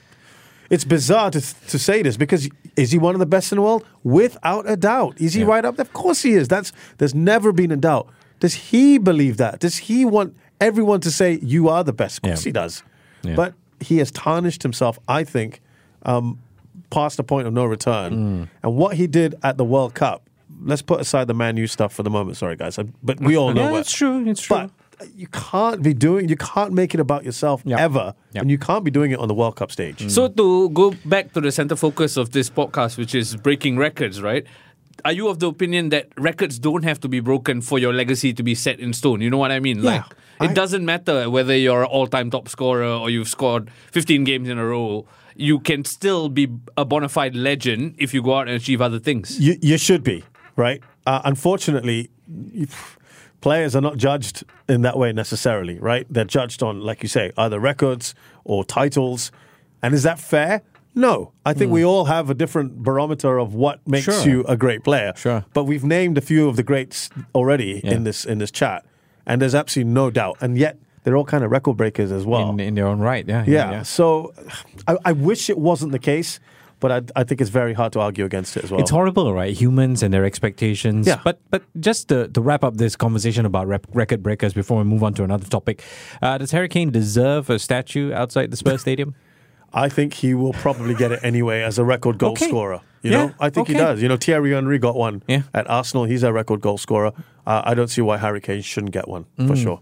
it's 0.70 0.84
bizarre 0.84 1.32
to, 1.32 1.40
to 1.70 1.80
say 1.80 2.02
this 2.02 2.18
because 2.18 2.50
is 2.76 2.92
he 2.92 2.98
one 2.98 3.16
of 3.16 3.20
the 3.20 3.26
best 3.26 3.52
in 3.52 3.58
the 3.58 3.62
world? 3.62 3.86
Without 4.04 4.70
a 4.70 4.76
doubt. 4.76 5.22
Is 5.22 5.34
he 5.36 5.42
Yeah. 5.42 5.48
right 5.48 5.64
up 5.64 5.76
there? 5.78 5.84
Of 5.86 5.94
course 5.94 6.24
he 6.24 6.34
is. 6.34 6.48
That's 6.48 6.72
there's 6.98 7.16
never 7.16 7.52
been 7.54 7.72
a 7.72 7.78
doubt. 7.78 8.10
Does 8.40 8.54
he 8.56 8.98
believe 8.98 9.38
that? 9.38 9.60
Does 9.60 9.78
he 9.78 10.04
want 10.04 10.36
everyone 10.60 11.00
to 11.02 11.12
say 11.12 11.40
you 11.42 11.70
are 11.70 11.84
the 11.84 11.94
best? 11.94 12.18
Of 12.18 12.24
course 12.24 12.44
Yeah. 12.46 12.50
he 12.50 12.52
does. 12.52 12.84
Yeah. 13.22 13.36
But 13.36 13.54
he 13.80 14.00
has 14.00 14.12
tarnished 14.12 14.64
himself, 14.64 14.98
I 15.08 15.24
think, 15.24 15.62
um, 16.04 16.40
past 16.90 17.18
the 17.18 17.24
point 17.24 17.48
of 17.48 17.54
no 17.54 17.66
return. 17.66 18.14
Mm. 18.14 18.50
And 18.64 18.76
what 18.76 18.96
he 18.98 19.08
did 19.08 19.36
at 19.44 19.58
the 19.58 19.66
World 19.66 19.94
Cup, 19.94 20.30
let's 20.62 20.82
put 20.82 21.00
aside 21.02 21.28
the 21.28 21.34
Man 21.34 21.58
U 21.58 21.68
stuff 21.68 21.94
for 21.94 22.04
the 22.04 22.10
moment. 22.10 22.38
Sorry, 22.38 22.56
guys. 22.56 22.80
But 23.04 23.20
we 23.20 23.36
all 23.38 23.54
know 23.54 23.66
Yeah, 23.66 23.72
what. 23.72 23.80
it's 23.82 23.92
true. 23.92 24.28
It's 24.28 24.42
true. 24.42 24.58
But 24.58 24.72
you 25.16 25.28
can't 25.28 25.84
be 25.84 25.94
doing, 25.94 26.28
you 26.28 26.36
can't 26.38 26.74
make 26.74 26.94
it 26.96 27.00
about 27.00 27.24
yourself 27.24 27.62
Yeah. 27.66 27.80
ever. 27.80 28.16
Yeah. 28.34 28.42
And 28.42 28.50
you 28.50 28.58
can't 28.58 28.84
be 28.84 28.90
doing 28.92 29.12
it 29.12 29.20
on 29.20 29.28
the 29.28 29.34
World 29.36 29.56
Cup 29.56 29.72
stage. 29.72 30.10
So 30.10 30.28
to 30.28 30.70
go 30.70 30.94
back 31.06 31.34
to 31.34 31.42
the 31.42 31.52
center 31.52 31.76
focus 31.76 32.18
of 32.18 32.32
this 32.32 32.50
podcast, 32.50 32.98
which 32.98 33.14
is 33.14 33.36
breaking 33.36 33.78
records, 33.78 34.22
right? 34.22 34.46
Are 35.06 35.12
you 35.12 35.28
of 35.28 35.38
the 35.40 35.48
opinion 35.48 35.90
that 35.90 36.08
records 36.18 36.58
don't 36.58 36.82
have 36.84 37.00
to 37.02 37.08
be 37.08 37.20
broken 37.20 37.62
for 37.62 37.78
your 37.78 37.94
legacy 37.94 38.34
to 38.34 38.42
be 38.42 38.56
set 38.56 38.80
in 38.80 38.94
stone? 38.94 39.22
You 39.22 39.30
know 39.30 39.38
what 39.38 39.52
I 39.52 39.60
mean? 39.60 39.84
Yeah. 39.84 39.98
Like 39.98 40.04
it 40.42 40.50
I- 40.52 40.54
doesn't 40.54 40.86
matter 40.86 41.30
whether 41.30 41.56
you're 41.56 41.82
an 41.84 41.88
all-time 41.90 42.30
top 42.32 42.48
scorer 42.50 42.86
or 42.88 43.10
you've 43.10 43.28
scored 43.28 43.70
15 43.92 44.24
games 44.24 44.50
in 44.50 44.58
a 44.58 44.66
row. 44.66 45.06
You 45.36 45.60
can 45.60 45.86
still 45.86 46.30
be 46.30 46.48
a 46.76 46.84
bona 46.86 47.10
fide 47.10 47.36
legend 47.36 47.96
if 48.00 48.14
you 48.14 48.22
go 48.24 48.36
out 48.36 48.48
and 48.48 48.56
achieve 48.58 48.82
other 48.82 49.00
things. 49.00 49.40
You, 49.40 49.56
you 49.62 49.78
should 49.78 50.04
be, 50.04 50.24
right? 50.56 50.82
Uh, 51.06 51.22
unfortunately, 51.26 52.10
players 53.42 53.76
are 53.76 53.82
not 53.82 53.98
judged 53.98 54.44
in 54.68 54.82
that 54.82 54.98
way 54.98 55.14
necessarily, 55.14 55.80
right? 55.80 56.06
They're 56.10 56.26
judged 56.26 56.64
on, 56.64 56.82
like 56.82 57.04
you 57.04 57.10
say, 57.10 57.32
either 57.38 57.60
records 57.60 58.16
or 58.44 58.64
titles. 58.66 59.32
And 59.82 59.94
is 59.94 60.04
that 60.04 60.20
fair? 60.20 60.64
No. 60.96 61.32
I 61.46 61.54
think 61.54 61.72
we 61.72 61.86
all 61.86 62.06
have 62.06 62.30
a 62.32 62.34
different 62.34 62.82
barometer 62.82 63.38
of 63.38 63.54
what 63.54 63.88
makes 63.88 64.06
Sure. 64.06 64.28
you 64.28 64.44
a 64.46 64.58
great 64.58 64.84
player. 64.84 65.14
Sure. 65.16 65.46
But 65.54 65.66
we've 65.66 65.84
named 65.84 66.18
a 66.18 66.22
few 66.22 66.48
of 66.50 66.56
the 66.56 66.64
greats 66.64 67.10
already 67.36 67.82
Yeah. 67.84 67.92
in 67.94 68.04
this 68.04 68.26
in 68.26 68.40
this 68.40 68.50
chat, 68.50 68.84
and 69.28 69.40
there's 69.42 69.54
absolutely 69.54 69.94
no 69.94 70.10
doubt. 70.10 70.38
And 70.42 70.58
yet 70.58 70.78
they're 71.04 71.16
all 71.16 71.26
kind 71.26 71.44
of 71.44 71.52
record 71.52 71.78
breakers 71.78 72.12
as 72.12 72.26
well. 72.26 72.50
in, 72.50 72.60
in 72.60 72.74
their 72.76 72.88
own 72.88 73.00
right. 73.00 73.26
Yeah. 73.28 73.44
yeah. 73.48 73.84
So 73.84 74.34
I, 74.88 74.98
I 75.06 75.12
wish 75.12 75.50
it 75.50 75.58
wasn't 75.60 75.92
the 75.92 76.00
case, 76.00 76.40
but 76.80 76.92
I, 76.92 77.02
I 77.22 77.24
think 77.24 77.40
it's 77.42 77.50
very 77.50 77.74
hard 77.74 77.94
to 77.94 78.00
argue 78.00 78.26
against 78.26 78.58
it 78.58 78.64
as 78.64 78.72
well. 78.72 78.82
It's 78.82 78.90
horrible, 78.92 79.34
right? 79.34 79.54
Humans 79.56 80.04
and 80.04 80.14
their 80.14 80.26
expectations. 80.26 81.08
Yeah. 81.08 81.20
But 81.24 81.40
but 81.50 81.64
just 81.80 82.10
to, 82.10 82.28
to 82.30 82.42
wrap 82.42 82.64
up 82.64 82.78
this 82.78 82.96
conversation 82.96 83.46
about 83.46 83.68
rep- 83.68 83.88
record 83.94 84.22
breakers 84.24 84.54
before 84.54 84.78
we 84.80 84.84
move 84.84 85.04
on 85.04 85.14
to 85.16 85.24
another 85.24 85.46
topic, 85.48 85.82
uh, 86.22 86.38
does 86.40 86.52
Harry 86.52 86.70
Kane 86.70 86.92
deserve 86.92 87.50
a 87.50 87.58
statue 87.60 88.12
outside 88.14 88.52
the 88.52 88.58
Spurs 88.58 88.82
Stadium? 88.88 89.16
I 89.74 89.90
think 89.90 90.14
he 90.14 90.34
will 90.34 90.54
probably 90.54 90.94
get 90.96 91.12
it 91.12 91.20
anyway 91.24 91.62
as 91.62 91.78
a 91.78 91.84
record 91.84 92.18
goal 92.18 92.32
Okay. 92.32 92.48
scorer. 92.48 92.82
You 93.04 93.12
Yeah, 93.12 93.18
know, 93.28 93.34
I 93.40 93.50
think 93.50 93.68
he 93.68 93.74
does. 93.76 94.02
You 94.02 94.08
know, 94.10 94.18
Thierry 94.18 94.52
Henry 94.54 94.80
got 94.80 94.96
one 94.96 95.22
Yeah. 95.28 95.44
at 95.54 95.70
Arsenal. 95.70 96.06
He's 96.06 96.24
a 96.24 96.34
record 96.34 96.62
goal 96.62 96.78
scorer. 96.78 97.12
Uh, 97.46 97.62
I 97.64 97.74
don't 97.76 97.88
see 97.88 98.02
why 98.02 98.18
Harry 98.18 98.42
Kane 98.42 98.62
shouldn't 98.62 98.92
get 98.92 99.08
one 99.08 99.26
for 99.38 99.44
Mm, 99.56 99.64
sure. 99.64 99.80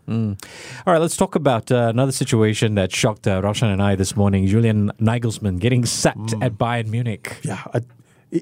All 0.85 0.93
right, 0.93 0.99
let's 1.01 1.17
talk 1.17 1.33
about 1.35 1.71
uh, 1.71 1.87
another 1.89 2.11
situation 2.11 2.75
that 2.75 2.91
shocked 2.93 3.25
uh, 3.27 3.41
Raushan 3.41 3.71
and 3.73 3.81
I 3.81 3.95
this 3.95 4.15
morning. 4.15 4.45
Julian 4.47 4.91
Nagelsmann 5.01 5.59
getting 5.59 5.85
sacked 5.85 6.33
Mm. 6.35 6.43
at 6.45 6.53
Bayern 6.59 6.87
Munich. 6.89 7.37
Yeah, 7.43 7.63
I, 7.73 7.81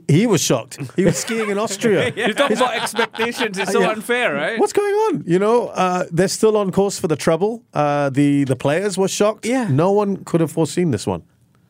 he- 0.09 0.27
was 0.27 0.41
shocked. 0.41 0.79
He 0.95 1.05
was 1.05 1.15
skiing 1.17 1.49
in 1.49 1.57
Austria. 1.57 2.11
You 2.15 2.33
talk 2.33 2.51
about 2.51 2.73
expectations, 2.75 3.57
it's 3.59 3.71
so 3.77 3.79
Yeah. 3.81 3.91
unfair, 3.91 4.33
right? 4.33 4.59
What's 4.59 4.73
going 4.73 4.93
on? 5.05 5.23
You 5.25 5.39
know, 5.39 5.67
uh, 5.67 6.05
they're 6.11 6.27
still 6.27 6.57
on 6.57 6.71
course 6.71 6.99
for 6.99 7.07
the 7.07 7.15
treble. 7.15 7.63
Uh, 7.73 8.09
the 8.09 8.43
the 8.45 8.55
players 8.55 8.97
were 8.97 9.07
shocked. 9.07 9.45
Yeah. 9.45 9.67
no 9.69 9.91
one 9.91 10.17
could 10.25 10.41
have 10.41 10.51
foreseen 10.51 10.91
this 10.91 11.05
one. 11.07 11.21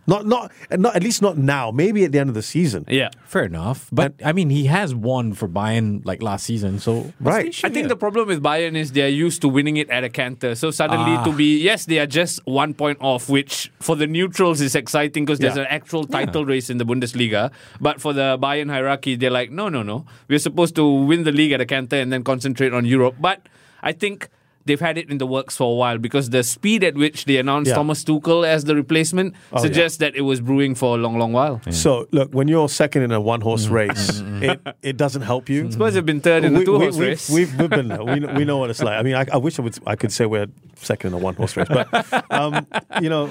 Not 0.06 0.26
not 0.26 0.52
not 0.78 0.96
at 0.96 1.04
least 1.04 1.22
not 1.22 1.38
now. 1.38 1.72
Maybe 1.72 2.04
at 2.04 2.12
the 2.12 2.20
end 2.20 2.28
of 2.30 2.36
the 2.36 2.42
season. 2.42 2.84
Yeah. 2.90 3.10
Fair 3.26 3.44
enough. 3.46 3.88
But 3.92 4.14
I 4.24 4.34
mean, 4.34 4.50
he 4.50 4.66
has 4.66 4.94
won 4.94 5.32
for 5.34 5.48
Bayern 5.48 6.06
like 6.06 6.22
last 6.22 6.46
season. 6.46 6.80
So 6.80 7.14
Right. 7.22 7.56
I 7.64 7.70
think 7.70 7.86
here? 7.86 7.88
the 7.88 7.96
problem 7.96 8.28
with 8.28 8.44
Bayern 8.44 8.76
is 8.76 8.92
they're 8.92 9.08
used 9.08 9.42
to 9.44 9.48
winning 9.48 9.78
it 9.78 9.90
at 9.90 10.04
a 10.04 10.10
canter. 10.10 10.56
So 10.56 10.72
suddenly 10.72 11.16
Ah. 11.16 11.24
to 11.24 11.32
be, 11.32 11.58
yes, 11.64 11.86
they 11.86 12.00
are 12.00 12.06
just 12.06 12.42
one 12.46 12.74
point 12.74 12.98
off, 13.02 13.30
which 13.30 13.72
for 13.80 13.96
the 13.96 14.06
neutrals 14.08 14.60
is 14.60 14.76
exciting 14.76 15.24
because 15.26 15.40
there's 15.40 15.56
Yeah. 15.56 15.62
an 15.64 15.68
actual 15.70 16.04
title 16.04 16.44
race 16.46 16.70
in 16.70 16.78
the 16.80 16.86
Bundesliga. 16.86 17.52
But 17.80 18.02
for 18.02 18.12
the 18.12 18.38
Bayern 18.42 18.70
hierarchy, 18.70 19.16
they're 19.16 19.32
like, 19.32 19.52
no, 19.52 19.70
no, 19.70 19.84
no. 19.84 20.06
We're 20.28 20.40
supposed 20.40 20.76
to 20.76 20.86
win 20.86 21.24
the 21.24 21.32
league 21.32 21.54
at 21.54 21.62
a 21.62 21.66
canter 21.66 21.96
and 21.96 22.12
then 22.12 22.24
concentrate 22.24 22.74
on 22.74 22.84
Europe. 22.86 23.16
But 23.22 23.48
I 23.82 23.94
think 23.94 24.28
they've 24.66 24.80
had 24.80 24.98
it 24.98 25.10
in 25.10 25.18
the 25.18 25.26
works 25.28 25.58
for 25.58 25.72
a 25.72 25.76
while 25.76 25.98
because 25.98 26.30
the 26.30 26.44
speed 26.44 26.84
at 26.84 26.96
which 26.96 27.26
they 27.26 27.38
announced 27.38 27.70
Yeah. 27.70 27.76
Thomas 27.76 28.04
Tuchel 28.04 28.46
as 28.48 28.64
the 28.64 28.76
replacement 28.76 29.34
Oh, 29.52 29.62
suggests 29.62 29.98
that 29.98 30.16
it 30.16 30.22
was 30.22 30.40
brewing 30.42 30.74
for 30.76 30.96
a 30.98 31.02
long, 31.02 31.18
long 31.20 31.34
while. 31.34 31.62
So 31.72 32.08
look, 32.12 32.32
when 32.34 32.48
you're 32.48 32.70
second 32.70 33.04
in 33.04 33.12
a 33.12 33.20
one 33.22 33.42
horse 33.42 33.66
Mm. 33.68 33.72
race, 33.72 34.22
it, 34.42 34.76
it 34.82 34.98
doesn't 34.98 35.24
help 35.24 35.50
you. 35.50 35.72
Spurs 35.72 35.96
have 35.96 36.06
been 36.06 36.22
third 36.22 36.44
in 36.46 36.54
the 36.54 36.60
We- 36.60 36.66
two 36.66 36.80
horse 36.80 36.96
we've, 36.96 37.08
race. 37.10 37.30
We've, 37.30 37.60
we've 37.60 37.70
been 37.70 37.88
there. 37.90 38.04
We, 38.04 38.20
know- 38.20 38.34
we 38.34 38.46
know 38.46 38.58
what 38.58 38.70
it's 38.70 38.82
like. 38.82 38.98
I 39.00 39.04
mean, 39.04 39.16
I, 39.16 39.26
I 39.34 39.38
wish 39.38 39.60
I 39.60 39.62
would. 39.64 39.78
I 39.86 39.96
could 39.96 40.12
say 40.12 40.26
we're 40.26 40.48
second 40.76 41.10
in 41.10 41.14
a 41.14 41.18
one 41.18 41.36
horse 41.36 41.56
race, 41.58 41.68
but 41.70 41.90
um, 42.32 42.66
you 43.02 43.10
know, 43.10 43.30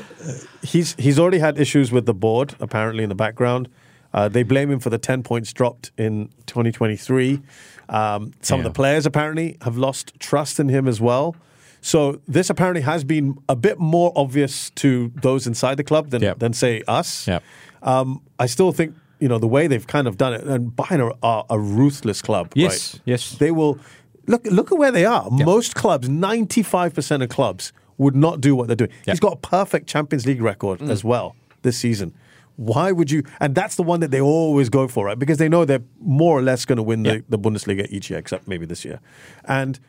he's 0.62 0.95
he's 0.99 1.19
already 1.19 1.39
had 1.39 1.59
issues 1.59 1.91
with 1.93 2.07
the 2.07 2.15
board 2.15 2.55
apparently 2.61 3.03
in 3.03 3.09
the 3.09 3.15
background. 3.15 3.69
Uh, 4.15 4.29
they 4.29 4.43
blame 4.43 4.71
him 4.71 4.79
for 4.79 4.91
the 4.91 4.99
ten 4.99 5.23
points 5.23 5.53
dropped 5.55 5.91
in 5.97 6.29
2023. 6.47 7.41
Um, 7.92 8.32
some 8.40 8.61
of 8.61 8.64
the 8.64 8.70
players 8.70 9.06
apparently 9.06 9.56
have 9.62 9.76
lost 9.76 10.12
trust 10.18 10.58
in 10.58 10.68
him 10.68 10.88
as 10.88 11.00
well. 11.00 11.37
So 11.80 12.20
this 12.28 12.49
apparently 12.49 12.82
has 12.82 13.04
been 13.04 13.37
a 13.49 13.56
bit 13.56 13.78
more 13.78 14.12
obvious 14.16 14.70
to 14.76 15.12
those 15.20 15.46
inside 15.46 15.76
the 15.76 15.84
club 15.84 16.11
than 16.11 16.22
Yep. 16.22 16.38
than 16.38 16.52
say 16.52 16.82
us. 16.88 17.26
Yep. 17.28 17.42
Um, 17.82 18.20
I 18.38 18.46
still 18.46 18.72
think 18.72 18.94
you 19.18 19.28
know 19.28 19.38
the 19.38 19.49
way 19.49 19.66
they've 19.66 19.87
kind 19.87 20.06
of 20.08 20.16
done 20.16 20.32
it, 20.32 20.42
and 20.44 20.70
Bayern 20.70 21.00
are, 21.04 21.16
are 21.22 21.44
a 21.50 21.58
ruthless 21.58 22.22
club. 22.22 22.52
Yes, 22.54 22.94
right? 22.94 23.02
yes. 23.04 23.32
They 23.32 23.50
will 23.50 23.78
look. 24.26 24.44
Look 24.46 24.72
at 24.72 24.78
where 24.78 24.92
they 24.92 25.04
are. 25.04 25.28
Most 25.30 25.75
clubs, 25.75 26.08
ninety-five 26.08 26.94
percent 26.94 27.22
of 27.22 27.28
clubs, 27.28 27.72
would 27.99 28.16
not 28.16 28.40
do 28.40 28.54
what 28.56 28.68
they're 28.68 28.76
doing. 28.76 28.90
Yeah. 29.04 29.12
He's 29.12 29.20
got 29.20 29.32
a 29.34 29.37
perfect 29.37 29.87
Champions 29.88 30.25
League 30.26 30.40
record 30.42 30.78
Mm. 30.80 30.90
as 30.90 31.02
well 31.04 31.34
this 31.62 31.76
season. 31.78 32.14
Why 32.56 32.92
would 32.92 33.11
you? 33.11 33.23
And 33.40 33.54
that's 33.54 33.76
the 33.76 33.82
one 33.82 34.00
that 34.00 34.11
they 34.11 34.21
always 34.21 34.68
go 34.68 34.87
for, 34.88 35.06
right? 35.06 35.18
Because 35.18 35.38
they 35.38 35.49
know 35.49 35.64
they're 35.64 35.82
more 36.00 36.38
or 36.38 36.42
less 36.42 36.64
going 36.64 36.76
to 36.76 36.82
win 36.82 37.04
Yeah. 37.04 37.14
the, 37.28 37.37
the 37.37 37.38
Bundesliga 37.38 37.87
each 37.90 38.11
year, 38.11 38.18
except 38.18 38.47
maybe 38.47 38.66
this 38.66 38.85
year. 38.85 39.00
And 39.44 39.80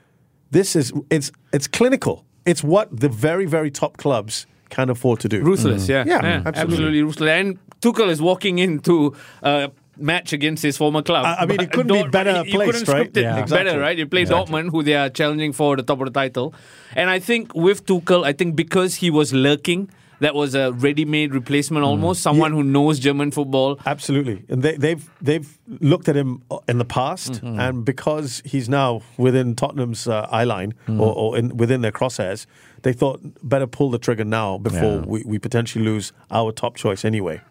this 0.52 0.76
is 0.76 0.94
it's 1.10 1.32
it's 1.52 1.68
clinical. 1.68 2.26
It's 2.46 2.64
what 2.64 2.88
the 2.98 3.10
very 3.10 3.46
very 3.46 3.70
top 3.72 3.98
clubs 3.98 4.46
can 4.70 4.90
afford 4.90 5.20
to 5.22 5.30
do. 5.30 5.44
Ruthless, 5.44 5.88
mm-hmm. 5.88 6.08
yeah. 6.10 6.22
Yeah, 6.22 6.42
absolutely. 6.46 7.04
ruthless. 7.04 7.30
And 7.30 7.60
Tuchel 7.82 8.10
is 8.10 8.22
walking 8.22 8.60
into 8.60 9.14
a 9.44 9.70
match 9.98 10.34
against 10.34 10.64
his 10.64 10.76
former 10.78 11.04
club. 11.04 11.26
I- 11.26 11.44
I 11.44 11.46
mean, 11.46 11.60
he 11.60 11.68
couldn't 11.68 11.94
be 11.94 12.10
better 12.10 12.44
he- 12.44 12.50
he 12.50 12.58
placed, 12.58 12.72
couldn't 12.72 12.88
right? 12.88 13.02
script 13.02 13.18
it 13.18 13.22
Yeah. 13.22 13.46
better, 13.46 13.80
right? 13.80 13.96
You 13.98 14.08
play 14.08 14.22
Exactly. 14.22 14.56
Dortmund, 14.64 14.72
who 14.72 14.82
they 14.82 14.96
are 14.96 15.10
challenging 15.10 15.54
for 15.54 15.76
the 15.76 15.84
top 15.84 16.00
of 16.02 16.06
the 16.06 16.12
title. 16.20 16.56
And 16.96 17.10
I 17.12 17.20
think 17.20 17.54
with 17.54 17.86
Tuchel, 17.86 18.24
I 18.26 18.34
think 18.34 18.56
because 18.56 18.96
he 18.96 19.12
was 19.12 19.32
lurking, 19.34 19.90
that 20.24 20.34
was 20.36 20.56
a 20.56 20.72
ready-made 20.72 21.34
replacement 21.34 21.84
almost, 21.86 22.22
someone 22.22 22.52
who 22.52 22.64
knows 22.64 23.00
German 23.00 23.30
football. 23.32 23.80
Absolutely, 23.86 24.44
and 24.50 24.64
they, 24.64 24.76
they've 24.78 25.04
they've 25.22 25.50
looked 25.92 26.08
at 26.10 26.16
him 26.16 26.42
in 26.68 26.78
the 26.78 26.86
past, 27.00 27.32
Mm-hmm. 27.34 27.60
and 27.60 27.86
because 27.86 28.42
he's 28.46 28.68
now 28.68 29.02
within 29.18 29.56
Tottenham's 29.56 30.08
uh, 30.08 30.28
eye 30.40 30.44
line 30.46 30.74
Mm-hmm. 30.88 31.02
or, 31.02 31.12
or 31.22 31.38
in, 31.38 31.56
within 31.58 31.82
their 31.82 31.92
crosshairs, 31.92 32.46
they 32.84 32.94
thought 32.94 33.20
better 33.44 33.66
pull 33.68 33.90
the 33.90 33.98
trigger 33.98 34.24
now 34.24 34.58
before 34.58 34.96
Yeah. 35.00 35.06
we, 35.08 35.24
we 35.26 35.40
potentially 35.40 35.84
lose 35.84 36.14
our 36.32 36.52
top 36.52 36.76
choice 36.76 37.04
anyway. 37.04 37.42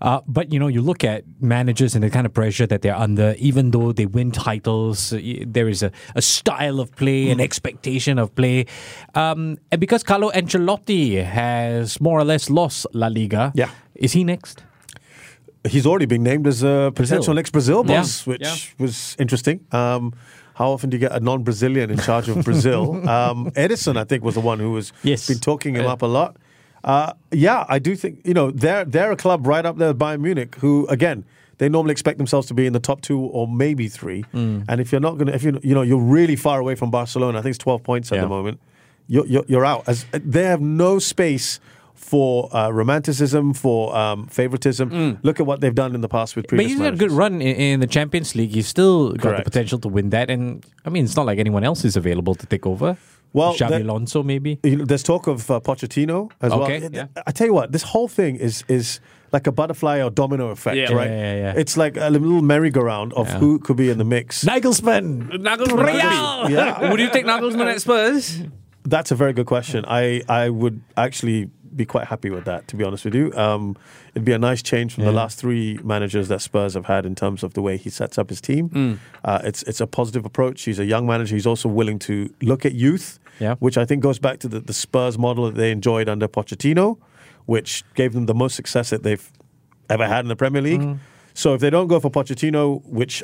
Uh, 0.00 0.20
but 0.26 0.52
you 0.52 0.58
know, 0.58 0.68
you 0.68 0.80
look 0.80 1.04
at 1.04 1.24
managers 1.40 1.94
and 1.94 2.02
the 2.02 2.10
kind 2.10 2.26
of 2.26 2.32
pressure 2.32 2.66
that 2.66 2.82
they're 2.82 2.96
under. 2.96 3.34
Even 3.38 3.70
though 3.72 3.92
they 3.92 4.06
win 4.06 4.30
titles, 4.30 5.10
there 5.46 5.68
is 5.68 5.82
a, 5.82 5.90
a 6.14 6.22
style 6.22 6.80
of 6.80 6.90
play, 6.96 7.26
Mm. 7.26 7.32
an 7.32 7.40
expectation 7.40 8.18
of 8.18 8.34
play, 8.34 8.66
um, 9.14 9.58
and 9.70 9.80
because 9.80 10.02
Carlo 10.02 10.30
Ancelotti 10.32 11.22
has 11.24 12.00
more 12.00 12.18
or 12.18 12.24
less 12.24 12.48
lost 12.50 12.86
La 12.92 13.08
Liga, 13.08 13.52
Yeah. 13.54 13.70
is 13.94 14.12
he 14.12 14.24
next? 14.24 14.62
He's 15.68 15.86
already 15.86 16.06
been 16.06 16.22
named 16.22 16.46
as 16.46 16.62
a 16.62 16.92
potential 16.94 17.32
next 17.34 17.50
Brazil 17.50 17.84
Yeah, 17.86 18.00
boss, 18.00 18.26
which 18.26 18.42
yeah. 18.42 18.54
was 18.78 19.16
interesting. 19.18 19.64
Um, 19.72 20.12
how 20.54 20.70
often 20.70 20.90
do 20.90 20.96
you 20.96 21.00
get 21.00 21.12
a 21.12 21.20
non-Brazilian 21.20 21.90
in 21.90 21.98
charge 21.98 22.28
of 22.28 22.44
Brazil? 22.44 23.08
um, 23.08 23.50
Edison, 23.56 23.96
I 23.96 24.04
think, 24.04 24.22
was 24.22 24.34
the 24.34 24.40
one 24.40 24.58
who 24.58 24.72
was 24.72 24.92
Yes. 25.02 25.26
been 25.26 25.38
talking 25.38 25.74
him 25.74 25.86
up 25.86 26.02
a 26.02 26.06
lot. 26.06 26.36
Uh, 26.84 27.14
yeah, 27.32 27.64
I 27.68 27.78
do 27.78 27.96
think 27.96 28.20
you 28.24 28.34
know 28.34 28.50
they're 28.50 28.84
they're 28.84 29.10
a 29.10 29.16
club 29.16 29.46
right 29.46 29.64
up 29.64 29.78
there 29.78 29.88
with 29.88 29.98
Bayern 29.98 30.20
Munich, 30.20 30.54
who 30.56 30.86
again 30.88 31.24
they 31.56 31.68
normally 31.70 31.92
expect 31.92 32.18
themselves 32.18 32.46
to 32.48 32.54
be 32.54 32.66
in 32.66 32.74
the 32.74 32.78
top 32.80 33.00
two 33.00 33.18
or 33.20 33.48
maybe 33.48 33.88
three. 33.88 34.22
Mm. 34.34 34.66
And 34.68 34.80
if 34.82 34.92
you're 34.92 35.00
not 35.00 35.16
gonna, 35.16 35.32
if 35.32 35.42
you 35.42 35.58
you 35.62 35.74
know 35.74 35.80
you're 35.80 35.98
really 36.18 36.36
far 36.36 36.60
away 36.60 36.74
from 36.74 36.90
Barcelona, 36.90 37.38
I 37.38 37.42
think 37.42 37.54
it's 37.54 37.58
12 37.64 37.82
points 37.82 38.12
at 38.12 38.16
Yeah. 38.16 38.22
the 38.22 38.28
moment. 38.28 38.60
You're, 39.08 39.24
you're 39.26 39.44
you're 39.48 39.64
out. 39.64 39.84
As 39.86 40.04
they 40.12 40.42
have 40.44 40.60
no 40.60 40.98
space 40.98 41.58
for 41.94 42.54
uh, 42.54 42.70
romanticism, 42.70 43.54
for 43.54 43.94
um, 43.96 44.26
favoritism. 44.26 45.18
Look 45.22 45.40
at 45.40 45.46
what 45.46 45.60
they've 45.60 45.74
done 45.74 45.94
in 45.94 46.00
the 46.00 46.08
past 46.08 46.36
with 46.36 46.46
previous. 46.48 46.72
But 46.72 46.76
previous 46.76 46.78
he's 46.78 46.84
had 46.84 46.94
a 46.94 46.96
good 46.96 47.12
run 47.16 47.40
in, 47.40 47.56
in 47.56 47.80
the 47.80 47.86
Champions 47.86 48.34
League. 48.34 48.50
He's 48.50 48.68
still 48.68 49.12
got 49.12 49.36
the 49.38 49.42
potential 49.44 49.78
to 49.80 49.88
win 49.88 50.10
that, 50.10 50.30
and 50.30 50.64
I 50.84 50.90
mean, 50.90 51.04
it's 51.04 51.16
not 51.16 51.26
like 51.26 51.38
anyone 51.38 51.64
else 51.64 51.84
is 51.84 51.96
available 51.96 52.34
to 52.34 52.46
take 52.46 52.66
over. 52.66 52.96
Well, 53.32 53.54
Xabi 53.54 53.68
that- 53.70 53.82
Alonso 53.82 54.22
maybe. 54.22 54.60
There's 54.62 55.02
talk 55.02 55.26
of 55.26 55.50
uh, 55.50 55.58
Pochettino 55.60 56.30
as 56.40 56.52
Okay, 56.52 56.80
well. 56.80 56.90
yeah. 56.92 57.06
I 57.26 57.32
tell 57.32 57.46
you 57.48 57.54
what, 57.54 57.72
this 57.72 57.82
whole 57.82 58.06
thing 58.06 58.36
is 58.36 58.62
is 58.68 59.00
like 59.32 59.48
a 59.48 59.52
butterfly 59.52 60.00
or 60.00 60.10
domino 60.10 60.50
effect, 60.50 60.76
Yeah. 60.76 60.92
right? 60.92 61.10
Yeah, 61.10 61.34
yeah, 61.34 61.36
yeah. 61.54 61.54
It's 61.56 61.76
like 61.76 61.96
a 61.96 62.08
little 62.10 62.40
merry-go-round 62.42 63.12
of 63.14 63.26
Yeah. 63.26 63.38
who 63.40 63.58
could 63.58 63.76
be 63.76 63.90
in 63.90 63.98
the 63.98 64.04
mix. 64.04 64.44
Nagelsmann. 64.44 65.30
Nagelsmann 65.42 65.66
could 65.66 65.78
Real! 65.80 66.46
be. 66.46 66.52
Yeah. 66.52 66.90
Would 66.90 67.00
you 67.00 67.10
take 67.10 67.24
Nagelsmann 67.26 67.66
at 67.66 67.80
Spurs? 67.80 68.40
That's 68.84 69.10
a 69.10 69.16
very 69.16 69.32
good 69.32 69.46
question. 69.46 69.84
I, 69.88 70.22
I 70.28 70.50
would 70.50 70.80
actually 70.96 71.50
be 71.76 71.84
quite 71.84 72.06
happy 72.06 72.30
with 72.30 72.44
that, 72.44 72.68
to 72.68 72.76
be 72.76 72.84
honest 72.84 73.04
with 73.04 73.14
you. 73.14 73.32
Um, 73.34 73.76
it'd 74.14 74.24
be 74.24 74.32
a 74.32 74.38
nice 74.38 74.62
change 74.62 74.94
from 74.94 75.04
the 75.04 75.12
last 75.12 75.38
three 75.38 75.78
managers 75.82 76.28
that 76.28 76.40
Spurs 76.42 76.74
have 76.74 76.86
had 76.86 77.04
in 77.06 77.14
terms 77.14 77.42
of 77.42 77.54
the 77.54 77.62
way 77.62 77.76
he 77.76 77.90
sets 77.90 78.18
up 78.18 78.28
his 78.30 78.40
team. 78.40 78.68
Hmm. 78.68 78.94
Uh, 79.24 79.40
it's 79.44 79.62
it's 79.64 79.80
a 79.80 79.86
positive 79.86 80.24
approach. 80.24 80.62
He's 80.62 80.78
a 80.78 80.84
young 80.84 81.06
manager. 81.06 81.34
He's 81.34 81.46
also 81.46 81.68
willing 81.68 81.98
to 82.00 82.32
look 82.42 82.64
at 82.64 82.72
youth, 82.72 83.18
Yeah. 83.40 83.54
which 83.56 83.76
I 83.76 83.84
think 83.84 84.02
goes 84.02 84.18
back 84.18 84.38
to 84.40 84.48
the, 84.48 84.60
the 84.60 84.72
Spurs 84.74 85.18
model 85.18 85.46
that 85.46 85.54
they 85.56 85.70
enjoyed 85.70 86.08
under 86.08 86.28
Pochettino, 86.28 86.98
which 87.46 87.84
gave 87.94 88.12
them 88.12 88.26
the 88.26 88.34
most 88.34 88.54
success 88.54 88.90
that 88.90 89.02
they've 89.02 89.30
ever 89.90 90.06
had 90.06 90.24
in 90.24 90.28
the 90.28 90.36
Premier 90.36 90.62
League. 90.62 90.82
Hmm. 90.82 90.94
So 91.34 91.52
if 91.54 91.60
they 91.60 91.68
don't 91.70 91.88
go 91.88 91.98
for 91.98 92.10
Pochettino, 92.10 92.84
which 92.86 93.22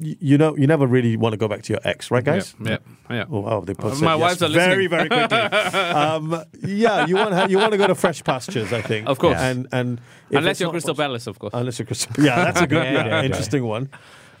you 0.00 0.36
know, 0.36 0.56
you 0.56 0.66
never 0.66 0.86
really 0.86 1.16
want 1.16 1.32
to 1.34 1.36
go 1.36 1.46
back 1.46 1.62
to 1.62 1.72
your 1.72 1.80
ex, 1.84 2.10
right, 2.10 2.24
guys? 2.24 2.54
Yeah, 2.60 2.78
yeah. 3.08 3.24
Oh, 3.30 3.40
wow, 3.40 3.60
they 3.60 3.74
both 3.74 4.00
my 4.02 4.14
yes 4.14 4.20
wives 4.20 4.42
are 4.42 4.48
very, 4.48 4.88
listening. 4.88 5.08
very 5.08 5.28
quickly. 5.28 5.38
um, 5.78 6.44
yeah, 6.64 7.06
you 7.06 7.14
want 7.14 7.50
you 7.50 7.58
want 7.58 7.72
to 7.72 7.78
go 7.78 7.86
to 7.86 7.94
fresh 7.94 8.22
pastures, 8.24 8.72
I 8.72 8.82
think. 8.82 9.06
Of 9.06 9.18
course. 9.18 9.38
and 9.38 9.68
and 9.72 10.00
if 10.30 10.38
Unless 10.38 10.60
you're 10.60 10.70
Crystal 10.70 10.94
Palace, 10.94 11.26
of 11.26 11.38
course. 11.38 11.52
Unless 11.54 11.78
you're 11.78 11.86
Crystal, 11.86 12.24
yeah, 12.24 12.44
that's 12.44 12.60
a 12.60 12.66
good, 12.66 12.82
Yeah, 12.82 12.92
yeah, 12.92 13.06
yeah, 13.06 13.20
yeah. 13.20 13.22
interesting 13.24 13.64
one. 13.64 13.88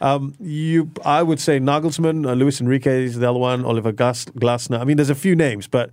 Um, 0.00 0.34
you, 0.40 0.90
I 1.04 1.22
would 1.22 1.40
say 1.40 1.58
Nagelsmann, 1.58 2.28
uh, 2.28 2.34
Luis 2.34 2.60
Enrique 2.60 3.04
is 3.04 3.18
the 3.18 3.28
other 3.28 3.38
one, 3.38 3.64
Oliver 3.64 3.92
Gas- 3.92 4.26
Glasner. 4.26 4.80
I 4.80 4.84
mean, 4.84 4.96
there's 4.96 5.10
a 5.10 5.14
few 5.14 5.34
names, 5.34 5.66
but 5.66 5.90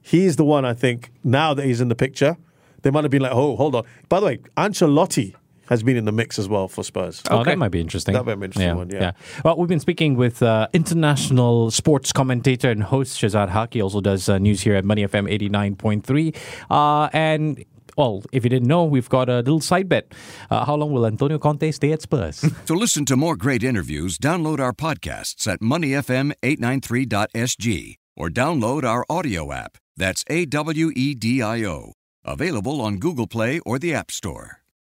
he's 0.00 0.36
the 0.36 0.44
one 0.44 0.64
I 0.64 0.74
think 0.74 1.10
now 1.24 1.54
that 1.54 1.64
he's 1.64 1.80
in 1.80 1.88
the 1.88 1.96
picture. 1.96 2.36
They 2.82 2.90
might 2.92 3.02
have 3.02 3.10
been 3.10 3.22
like, 3.22 3.32
oh, 3.32 3.56
hold 3.56 3.74
on. 3.74 3.84
By 4.08 4.20
the 4.20 4.26
way, 4.26 4.38
Ancelotti 4.56 5.34
has 5.68 5.82
been 5.82 5.96
in 5.96 6.04
the 6.04 6.12
mix 6.12 6.38
as 6.38 6.48
well 6.48 6.68
for 6.68 6.82
Spurs. 6.82 7.22
Oh, 7.30 7.44
that 7.44 7.58
might 7.58 7.68
be 7.70 7.80
interesting. 7.80 8.14
That 8.14 8.24
might 8.24 8.34
be 8.36 8.38
an 8.38 8.44
interesting 8.44 8.76
one, 8.76 8.90
yeah. 8.90 9.12
Well, 9.44 9.56
we've 9.56 9.68
been 9.68 9.80
speaking 9.80 10.16
with 10.16 10.42
uh, 10.42 10.68
international 10.72 11.70
sports 11.70 12.12
commentator 12.12 12.70
and 12.70 12.82
host 12.82 13.20
Shehzad 13.20 13.50
Haque. 13.50 13.74
He 13.74 13.82
also 13.82 14.00
does 14.00 14.28
uh, 14.28 14.38
news 14.38 14.62
here 14.62 14.74
at 14.74 14.84
Money 14.84 15.06
FM 15.06 15.28
89.3. 15.30 16.36
Uh, 16.70 17.08
and, 17.12 17.64
well, 17.96 18.22
if 18.32 18.44
you 18.44 18.50
didn't 18.50 18.68
know, 18.68 18.84
we've 18.84 19.08
got 19.08 19.28
a 19.28 19.36
little 19.38 19.60
side 19.60 19.88
bet. 19.88 20.12
Uh, 20.50 20.64
how 20.64 20.74
long 20.74 20.92
will 20.92 21.06
Antonio 21.06 21.38
Conte 21.38 21.70
stay 21.70 21.92
at 21.92 22.02
Spurs? 22.02 22.44
To 22.66 22.74
listen 22.74 23.04
to 23.06 23.16
more 23.16 23.36
great 23.36 23.62
interviews, 23.62 24.18
download 24.18 24.58
our 24.60 24.72
podcasts 24.72 25.46
at 25.46 25.60
moneyfm893.sg 25.60 27.94
or 28.16 28.28
download 28.28 28.84
our 28.84 29.04
audio 29.08 29.52
app. 29.52 29.78
That's 29.96 30.24
A 30.28 30.44
W 30.46 30.90
E 30.94 31.14
D 31.14 31.42
I 31.42 31.64
O. 31.64 31.92
Available 32.24 32.80
on 32.80 32.98
Google 32.98 33.26
Play 33.26 33.58
or 33.60 33.78
the 33.78 33.94
App 33.94 34.10
Store. 34.10 34.57